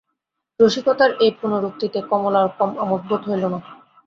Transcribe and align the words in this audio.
রসিকতার 0.59 1.11
এই 1.23 1.31
পুনরুক্তিতে 1.39 1.99
কমলার 2.09 2.47
কম 2.57 2.71
আমোদ 2.83 3.01
বোধ 3.09 3.21
হইল 3.29 3.43
না। 3.53 3.59